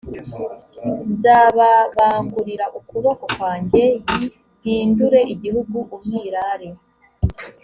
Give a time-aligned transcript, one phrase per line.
[1.11, 4.15] nzababangurira ukuboko kwanjye y
[4.57, 6.69] mpindure igihugu umwirare